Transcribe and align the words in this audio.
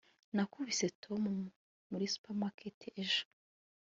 nakubise 0.35 0.85
tom 1.03 1.23
muri 1.89 2.05
supermarket 2.13 2.77
ejo 3.01 3.23